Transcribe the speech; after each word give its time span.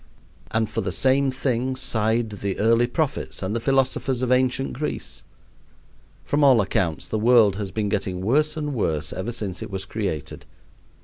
And 0.49 0.67
for 0.67 0.81
the 0.81 0.91
same 0.91 1.29
thing 1.29 1.75
sighed 1.75 2.31
the 2.31 2.57
early 2.57 2.87
prophets 2.87 3.43
and 3.43 3.55
the 3.55 3.59
philosophers 3.59 4.23
of 4.23 4.31
ancient 4.31 4.73
Greece. 4.73 5.21
From 6.25 6.43
all 6.43 6.59
accounts, 6.59 7.07
the 7.07 7.19
world 7.19 7.57
has 7.57 7.69
been 7.69 7.87
getting 7.87 8.19
worse 8.21 8.57
and 8.57 8.73
worse 8.73 9.13
ever 9.13 9.31
since 9.31 9.61
it 9.61 9.69
was 9.69 9.85
created. 9.85 10.47